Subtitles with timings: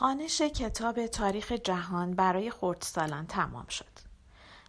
[0.00, 3.84] خانش کتاب تاریخ جهان برای خردسالان تمام شد.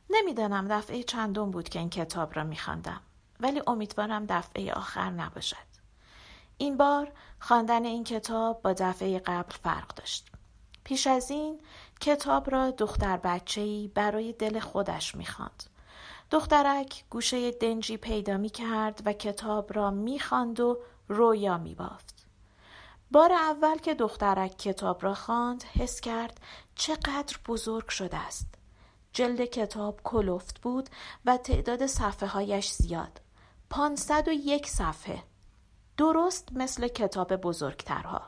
[0.09, 3.01] نمی‌دانم دفعه چندم بود که این کتاب را میخواندم
[3.39, 5.71] ولی امیدوارم دفعه آخر نباشد.
[6.57, 10.27] این بار خواندن این کتاب با دفعه قبل فرق داشت.
[10.83, 11.59] پیش از این
[11.99, 15.63] کتاب را دختر بچه‌ای برای دل خودش می‌خواند.
[16.31, 22.20] دخترک گوشه دنجی پیدا می کرد و کتاب را می‌خواند و رویا می بافت.
[23.11, 26.39] بار اول که دخترک کتاب را خواند حس کرد
[26.75, 28.47] چقدر بزرگ شده است.
[29.13, 30.89] جلد کتاب کلفت بود
[31.25, 33.21] و تعداد صفحه هایش زیاد.
[33.69, 35.23] پانصد و یک صفحه.
[35.97, 38.21] درست مثل کتاب بزرگترها.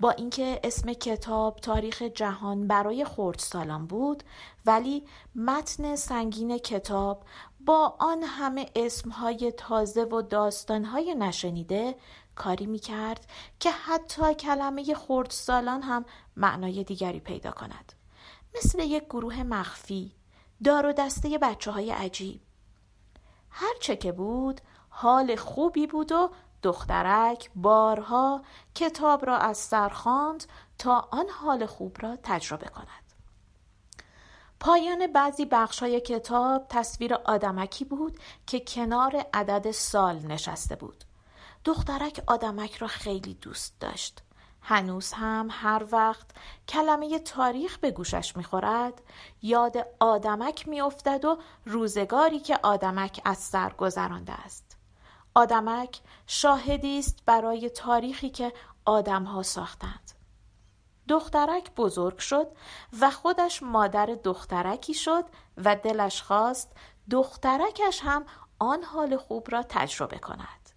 [0.00, 4.22] با اینکه اسم کتاب تاریخ جهان برای خردسالان بود
[4.66, 7.22] ولی متن سنگین کتاب
[7.68, 11.96] با آن همه اسمهای تازه و داستانهای نشنیده
[12.34, 13.26] کاری می‌کرد
[13.60, 16.04] که حتی کلمه خردسالان هم
[16.36, 17.92] معنای دیگری پیدا کند.
[18.56, 20.12] مثل یک گروه مخفی
[20.64, 22.40] دار و دسته بچه های عجیب
[23.50, 26.30] هرچه که بود حال خوبی بود و
[26.62, 28.42] دخترک بارها
[28.74, 30.44] کتاب را از سر خواند
[30.78, 33.07] تا آن حال خوب را تجربه کند.
[34.60, 41.04] پایان بعضی بخش های کتاب تصویر آدمکی بود که کنار عدد سال نشسته بود.
[41.64, 44.22] دخترک آدمک را خیلی دوست داشت.
[44.62, 46.26] هنوز هم هر وقت
[46.68, 49.02] کلمه تاریخ به گوشش می‌خورد
[49.42, 54.76] یاد آدمک میافتد و روزگاری که آدمک از سر گذرانده است.
[55.34, 58.52] آدمک شاهدی است برای تاریخی که
[58.84, 60.17] آدمها ساختند.
[61.08, 62.48] دخترک بزرگ شد
[63.00, 65.24] و خودش مادر دخترکی شد
[65.56, 66.72] و دلش خواست
[67.10, 68.24] دخترکش هم
[68.58, 70.70] آن حال خوب را تجربه کند.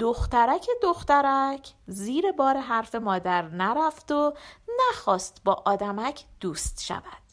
[0.00, 4.34] دخترک دخترک زیر بار حرف مادر نرفت و
[4.80, 7.28] نخواست با آدمک دوست شود.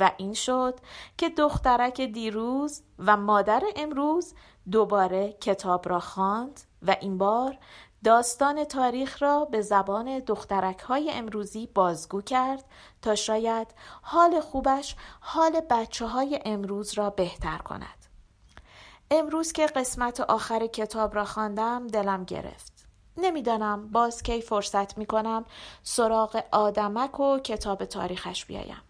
[0.00, 0.80] و این شد
[1.18, 4.34] که دخترک دیروز و مادر امروز
[4.70, 7.58] دوباره کتاب را خواند و این بار
[8.04, 12.64] داستان تاریخ را به زبان دخترک های امروزی بازگو کرد
[13.02, 13.66] تا شاید
[14.02, 18.06] حال خوبش حال بچه های امروز را بهتر کند.
[19.10, 22.72] امروز که قسمت آخر کتاب را خواندم دلم گرفت.
[23.16, 25.44] نمی‌دانم باز کی فرصت می کنم
[25.82, 28.82] سراغ آدمک و کتاب تاریخش بیایم.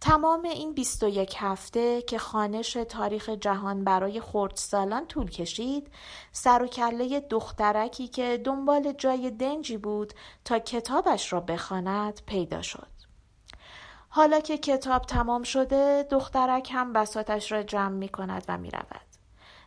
[0.00, 5.90] تمام این 21 هفته که خانش تاریخ جهان برای خردسالان طول کشید
[6.32, 10.12] سر و کله دخترکی که دنبال جای دنجی بود
[10.44, 12.96] تا کتابش را بخواند پیدا شد
[14.08, 19.06] حالا که کتاب تمام شده دخترک هم بساتش را جمع می کند و می رود.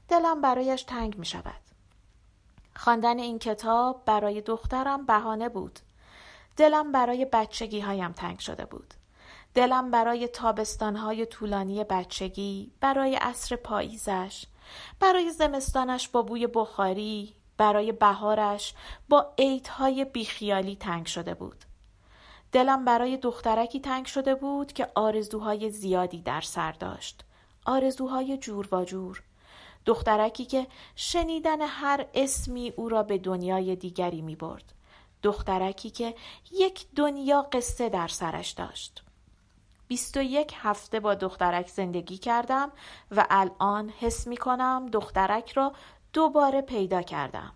[0.07, 1.61] دلم برایش تنگ می شود.
[2.75, 5.79] خواندن این کتاب برای دخترم بهانه بود.
[6.57, 8.93] دلم برای بچگی هایم تنگ شده بود.
[9.53, 14.45] دلم برای تابستانهای طولانی بچگی، برای عصر پاییزش،
[14.99, 18.73] برای زمستانش با بوی بخاری، برای بهارش
[19.09, 21.65] با عیدهای بیخیالی تنگ شده بود.
[22.51, 27.23] دلم برای دخترکی تنگ شده بود که آرزوهای زیادی در سر داشت.
[27.65, 29.23] آرزوهای جور و جور.
[29.85, 34.73] دخترکی که شنیدن هر اسمی او را به دنیای دیگری می برد.
[35.23, 36.15] دخترکی که
[36.51, 39.03] یک دنیا قصه در سرش داشت.
[39.89, 42.71] 21 هفته با دخترک زندگی کردم
[43.11, 45.73] و الان حس می کنم دخترک را
[46.13, 47.53] دوباره پیدا کردم.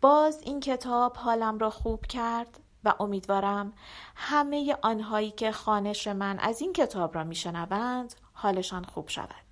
[0.00, 3.72] باز این کتاب حالم را خوب کرد و امیدوارم
[4.16, 9.44] همه آنهایی که خانش من از این کتاب را میشنوند حالشان خوب شود.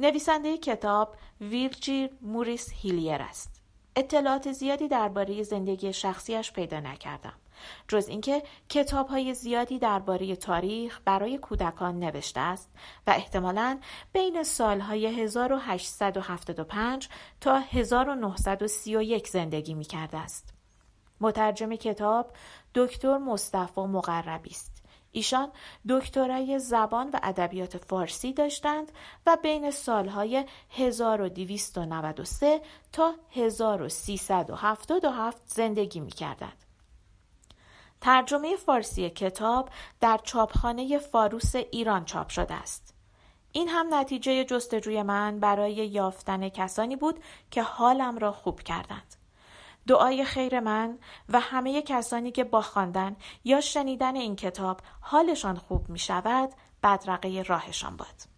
[0.00, 3.62] نویسنده کتاب ویرجیل موریس هیلیر است.
[3.96, 7.34] اطلاعات زیادی درباره زندگی شخصیش پیدا نکردم.
[7.88, 12.70] جز اینکه کتاب های زیادی درباره تاریخ برای کودکان نوشته است
[13.06, 13.78] و احتمالا
[14.12, 17.08] بین سالهای 1875
[17.40, 20.54] تا 1931 زندگی می کرده است.
[21.20, 22.32] مترجم کتاب
[22.74, 24.84] دکتر مصطفی مقربی است.
[25.12, 25.52] ایشان
[25.88, 28.92] دکترای زبان و ادبیات فارسی داشتند
[29.26, 32.60] و بین سالهای 1293
[32.92, 36.63] تا 1377 زندگی می کردند.
[38.04, 39.68] ترجمه فارسی کتاب
[40.00, 42.94] در چاپخانه فاروس ایران چاپ شده است.
[43.52, 47.20] این هم نتیجه جستجوی من برای یافتن کسانی بود
[47.50, 49.16] که حالم را خوب کردند.
[49.86, 50.98] دعای خیر من
[51.28, 56.50] و همه کسانی که با خواندن یا شنیدن این کتاب حالشان خوب می شود
[56.82, 58.33] بدرقه راهشان باد.